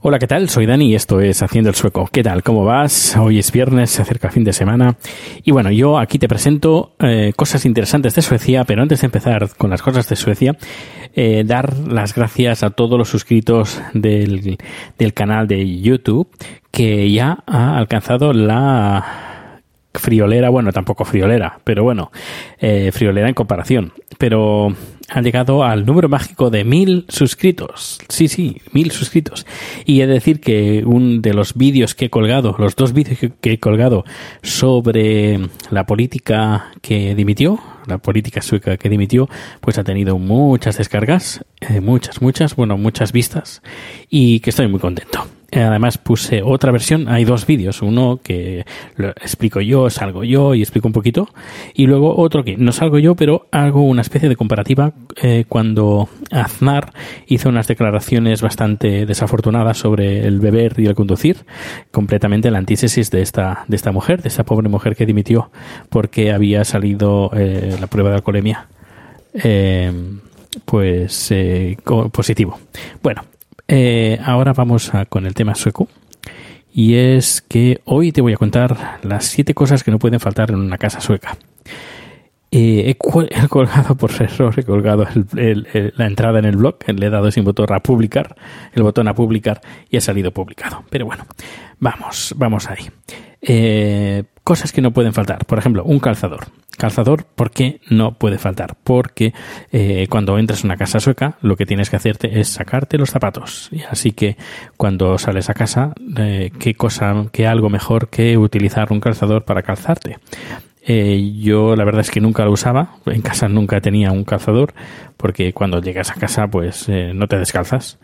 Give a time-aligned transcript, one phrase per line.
[0.00, 0.48] Hola, ¿qué tal?
[0.48, 2.08] Soy Dani y esto es Haciendo el Sueco.
[2.10, 2.42] ¿Qué tal?
[2.42, 3.16] ¿Cómo vas?
[3.16, 4.96] Hoy es viernes, se acerca fin de semana.
[5.44, 9.48] Y bueno, yo aquí te presento eh, cosas interesantes de Suecia, pero antes de empezar
[9.56, 10.56] con las cosas de Suecia,
[11.14, 14.58] eh, dar las gracias a todos los suscritos del,
[14.98, 16.28] del canal de YouTube
[16.72, 19.31] que ya ha alcanzado la
[19.94, 22.10] friolera, bueno, tampoco friolera, pero bueno,
[22.58, 23.92] eh, friolera en comparación.
[24.18, 24.74] Pero
[25.12, 28.00] han llegado al número mágico de mil suscritos.
[28.08, 29.46] Sí, sí, mil suscritos.
[29.84, 33.18] Y he de decir que un de los vídeos que he colgado, los dos vídeos
[33.40, 34.04] que he colgado
[34.42, 35.38] sobre
[35.70, 39.28] la política que dimitió, la política sueca que dimitió,
[39.60, 43.62] pues ha tenido muchas descargas, eh, muchas, muchas, bueno, muchas vistas
[44.08, 45.26] y que estoy muy contento.
[45.54, 48.64] Además puse otra versión, hay dos vídeos, uno que
[48.96, 51.28] lo explico yo, salgo yo y explico un poquito,
[51.74, 56.08] y luego otro que no salgo yo, pero hago una especie de comparativa eh, cuando
[56.30, 56.92] Aznar
[57.26, 61.38] hizo unas declaraciones bastante desafortunadas sobre el beber y el conducir,
[61.90, 65.50] completamente la antítesis de esta, de esta mujer, de esta pobre mujer que dimitió
[65.90, 68.66] porque había salido eh, la prueba de alcoholemia.
[69.34, 69.92] Eh,
[70.66, 71.32] pues
[72.12, 72.58] positivo.
[73.02, 73.24] Bueno,
[74.24, 75.88] ahora vamos a- con el tema sueco.
[76.74, 80.50] Y es que hoy te voy a contar las siete cosas que no pueden faltar
[80.50, 81.36] en una casa sueca.
[82.54, 82.84] Eh,
[83.30, 87.30] he, colgado por error, he colgado el- la entrada en el blog, le he dado
[87.30, 88.36] sin botón a publicar,
[88.74, 90.84] el botón a publicar y ha salido publicado.
[90.90, 91.26] Pero bueno,
[91.80, 92.90] vamos, vamos ahí.
[93.40, 95.44] Eh, cosas que no pueden faltar.
[95.46, 96.44] Por ejemplo, un calzador.
[96.78, 98.76] Calzador, ¿por qué no puede faltar?
[98.84, 99.34] Porque
[99.72, 103.10] eh, cuando entras a una casa sueca, lo que tienes que hacerte es sacarte los
[103.10, 103.70] zapatos.
[103.90, 104.36] Así que
[104.76, 109.62] cuando sales a casa, eh, qué cosa, qué algo mejor que utilizar un calzador para
[109.62, 110.18] calzarte.
[110.84, 114.74] Eh, yo la verdad es que nunca lo usaba, en casa nunca tenía un calzador,
[115.16, 117.98] porque cuando llegas a casa pues eh, no te descalzas,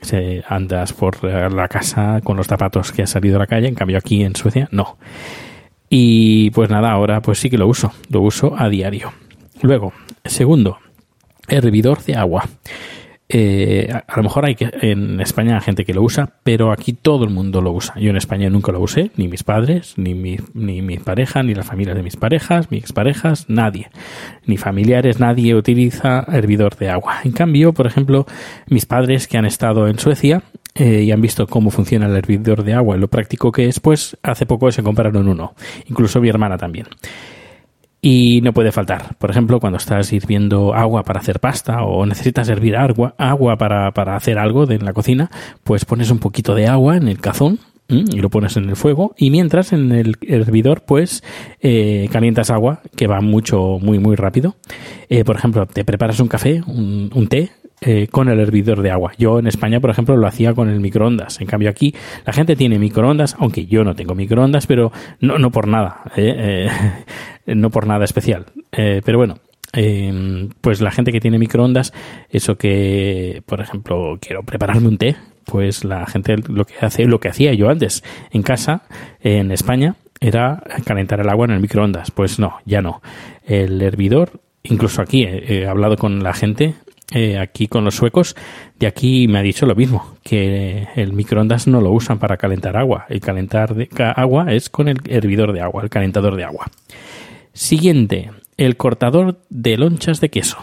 [0.00, 3.74] Se- andas por la casa con los zapatos que has salido a la calle, en
[3.74, 4.96] cambio aquí en Suecia no.
[5.90, 9.12] Y pues nada, ahora pues sí que lo uso, lo uso a diario.
[9.60, 9.92] Luego,
[10.24, 10.78] segundo,
[11.48, 12.48] hervidor de agua.
[13.34, 16.92] Eh, a, lo mejor hay que en España hay gente que lo usa, pero aquí
[16.92, 17.94] todo el mundo lo usa.
[17.98, 21.54] Yo en España nunca lo usé, ni mis padres, ni mi, ni mi pareja, ni
[21.54, 23.90] las familias de mis parejas, mis exparejas, nadie.
[24.44, 27.20] Ni familiares, nadie utiliza hervidor de agua.
[27.24, 28.26] En cambio, por ejemplo,
[28.68, 30.42] mis padres que han estado en Suecia
[30.74, 33.80] eh, y han visto cómo funciona el hervidor de agua y lo práctico que es,
[33.80, 35.54] pues hace poco se compraron uno.
[35.88, 36.86] Incluso mi hermana también.
[38.04, 39.16] Y no puede faltar.
[39.16, 43.92] Por ejemplo, cuando estás hirviendo agua para hacer pasta o necesitas hervir agua, agua para,
[43.92, 45.30] para hacer algo de en la cocina,
[45.62, 49.14] pues pones un poquito de agua en el cazón y lo pones en el fuego
[49.18, 51.22] y mientras en el hervidor pues
[51.60, 54.56] eh, calientas agua que va mucho, muy, muy rápido.
[55.08, 57.50] Eh, por ejemplo, te preparas un café, un, un té
[57.84, 59.12] eh, con el hervidor de agua.
[59.18, 61.40] Yo en España, por ejemplo, lo hacía con el microondas.
[61.40, 61.94] En cambio aquí
[62.24, 66.68] la gente tiene microondas, aunque yo no tengo microondas, pero no, no por nada, ¿eh?
[67.46, 68.46] Eh, no por nada especial.
[68.70, 69.38] Eh, pero bueno,
[69.72, 71.92] eh, pues la gente que tiene microondas,
[72.30, 77.18] eso que, por ejemplo, quiero prepararme un té, pues la gente lo que hace, lo
[77.18, 78.82] que hacía yo antes en casa,
[79.20, 82.12] en España, era calentar el agua en el microondas.
[82.12, 83.02] Pues no, ya no.
[83.44, 86.76] El hervidor, incluso aquí he, he hablado con la gente,
[87.12, 88.34] eh, aquí con los suecos,
[88.78, 92.76] de aquí me ha dicho lo mismo, que el microondas no lo usan para calentar
[92.76, 93.06] agua.
[93.08, 96.70] El calentar de agua es con el hervidor de agua, el calentador de agua.
[97.52, 100.58] Siguiente, el cortador de lonchas de queso.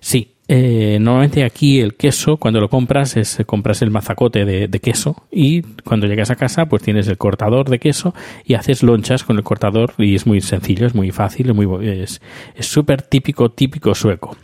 [0.00, 4.80] Sí, eh, normalmente aquí el queso, cuando lo compras, es compras el mazacote de, de,
[4.80, 8.14] queso y cuando llegas a casa, pues tienes el cortador de queso
[8.44, 11.66] y haces lonchas con el cortador y es muy sencillo, es muy fácil, es muy
[11.88, 12.20] es
[12.60, 14.36] súper típico, típico sueco.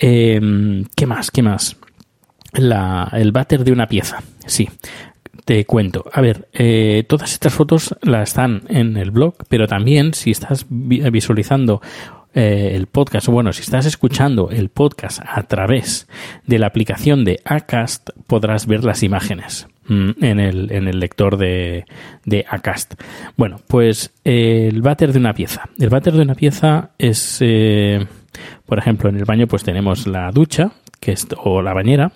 [0.00, 1.30] Eh, ¿Qué más?
[1.30, 1.76] ¿Qué más?
[2.52, 4.22] La, el váter de una pieza.
[4.46, 4.68] Sí,
[5.44, 6.04] te cuento.
[6.12, 10.66] A ver, eh, todas estas fotos las están en el blog, pero también si estás
[10.68, 11.82] visualizando
[12.34, 16.06] eh, el podcast, o bueno, si estás escuchando el podcast a través
[16.46, 21.84] de la aplicación de Acast, podrás ver las imágenes en el, en el lector de,
[22.24, 22.94] de Acast.
[23.36, 25.68] Bueno, pues eh, el váter de una pieza.
[25.78, 28.06] El váter de una pieza es, eh,
[28.66, 32.12] por ejemplo, en el baño pues tenemos la ducha que es, o la bañera,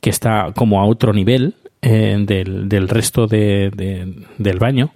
[0.00, 3.70] que está como a otro nivel del, del, resto de,
[4.38, 4.92] del baño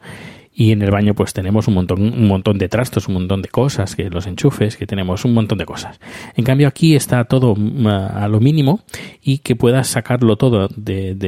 [0.52, 3.48] y en el baño pues tenemos un montón, un montón de trastos, un montón de
[3.48, 6.00] cosas, que los enchufes, que tenemos un montón de cosas.
[6.36, 8.80] En cambio aquí está todo mm, a lo mínimo
[9.22, 11.18] y que puedas sacarlo todo del,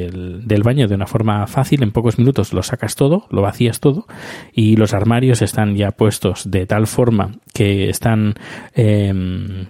[0.46, 4.06] del, baño de una forma fácil, en pocos minutos lo sacas todo, lo vacías todo
[4.52, 8.34] y los armarios están ya puestos de tal forma que están...
[8.74, 9.66] Eh,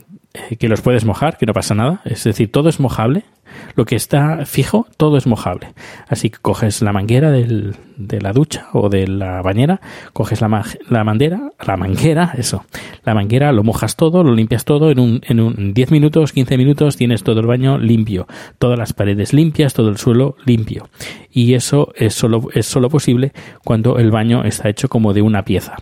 [0.58, 2.00] que los puedes mojar, que no pasa nada.
[2.04, 3.24] Es decir, todo es mojable,
[3.74, 5.72] lo que está fijo, todo es mojable.
[6.08, 9.80] Así que coges la manguera del, de la ducha o de la bañera,
[10.12, 10.48] coges la,
[10.88, 11.04] la
[11.66, 12.64] la manguera, eso,
[13.04, 16.56] la manguera, lo mojas todo, lo limpias todo, en un, en un 10 minutos, 15
[16.56, 18.26] minutos tienes todo el baño limpio,
[18.58, 20.88] todas las paredes limpias, todo el suelo limpio.
[21.30, 23.32] Y eso es solo, es solo posible
[23.64, 25.76] cuando el baño está hecho como de una pieza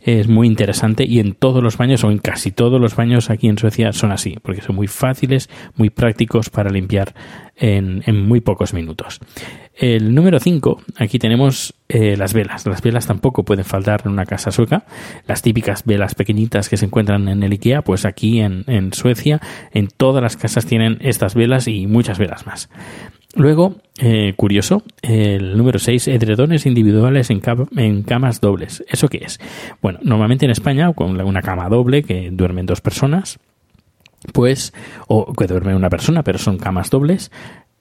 [0.00, 3.48] es muy interesante y en todos los baños o en casi todos los baños aquí
[3.48, 7.14] en Suecia son así, porque son muy fáciles, muy prácticos para limpiar
[7.56, 9.20] en, en muy pocos minutos.
[9.74, 12.66] El número 5, aquí tenemos eh, las velas.
[12.66, 14.84] Las velas tampoco pueden faltar en una casa sueca.
[15.26, 19.40] Las típicas velas pequeñitas que se encuentran en el IKEA, pues aquí en, en Suecia,
[19.72, 22.68] en todas las casas tienen estas velas y muchas velas más.
[23.34, 27.40] Luego, eh, curioso, el número 6, edredones individuales en,
[28.02, 28.84] camas dobles.
[28.88, 29.38] ¿Eso qué es?
[29.80, 33.38] Bueno, normalmente en España, con una cama doble que duermen dos personas,
[34.32, 34.72] pues,
[35.06, 37.30] o que duerme una persona, pero son camas dobles,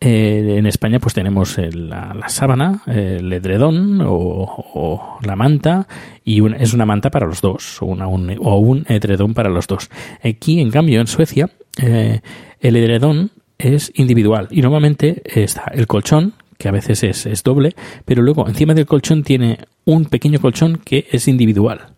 [0.01, 5.87] eh, en España pues tenemos la, la, sábana, el edredón o, la manta
[6.23, 9.67] y es una manta para los dos o, una, un, o un edredón para los
[9.67, 9.89] dos.
[10.23, 11.49] Aquí en cambio en Suecia
[11.81, 12.21] eh,
[12.61, 17.75] el edredón es individual y normalmente está el colchón, que a veces es, es doble,
[18.05, 21.93] pero luego encima del colchón tiene un pequeño colchón que es individual.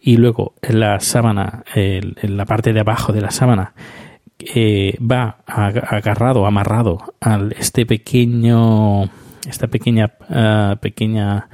[0.00, 3.72] Y luego en la sábana, en la parte de abajo de la sábana,
[4.38, 9.04] eh, va agarrado, amarrado a este pequeño,
[9.48, 11.48] esta pequeña, uh, pequeña,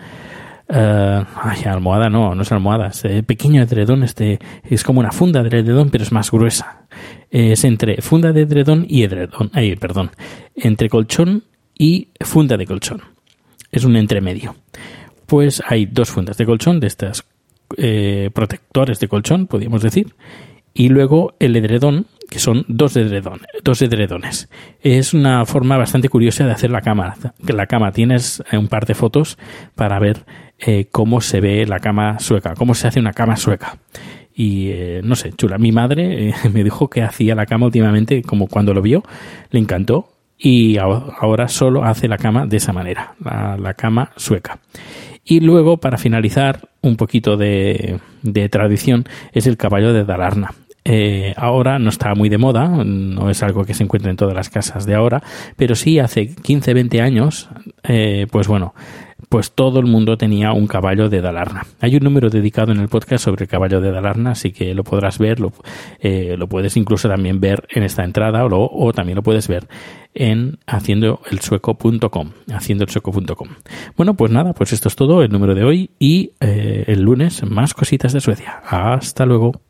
[0.71, 5.43] uh, ay, almohada, no, no es almohada, este pequeño edredón, este, es como una funda
[5.43, 6.87] de edredón, pero es más gruesa
[7.31, 10.11] es entre funda de edredón y edredón, ay, perdón,
[10.57, 11.45] entre colchón
[11.79, 13.03] y funda de colchón.
[13.71, 14.57] Es un entremedio.
[15.27, 17.25] Pues hay dos fundas de colchón, de estas
[17.77, 20.15] eh, protectores de colchón, podríamos decir,
[20.75, 24.49] y luego el edredón, que son dos, edredón, dos edredones.
[24.81, 27.15] Es una forma bastante curiosa de hacer la cama.
[27.47, 29.39] La cama tienes un par de fotos
[29.77, 30.25] para ver
[30.63, 33.79] eh, cómo se ve la cama sueca, cómo se hace una cama sueca
[34.35, 35.57] y eh, no sé, chula.
[35.59, 39.03] Mi madre eh, me dijo que hacía la cama últimamente, como cuando lo vio,
[39.51, 44.59] le encantó y ahora solo hace la cama de esa manera, la, cama sueca.
[45.23, 48.01] Y luego, para finalizar, un poquito de,
[48.51, 50.55] tradición, es el caballo de Dalarna.
[51.37, 54.49] Ahora no está muy de moda, no es algo que se encuentre en todas las
[54.49, 55.23] casas de ahora,
[55.57, 57.51] pero sí hace 15, 20 años,
[58.31, 58.73] pues bueno,
[59.29, 61.67] pues todo el mundo tenía un caballo de Dalarna.
[61.81, 64.85] Hay un número dedicado en el podcast sobre el caballo de Dalarna, así que lo
[64.85, 65.53] podrás ver, lo,
[66.01, 69.69] eh, lo puedes incluso también ver en esta entrada o, o también lo puedes ver
[70.15, 73.49] en haciendoelsueco.com, haciendoelsueco.com.
[73.97, 77.43] Bueno, pues nada, pues esto es todo, el número de hoy y eh, el lunes
[77.49, 78.61] más cositas de Suecia.
[78.67, 79.70] Hasta luego.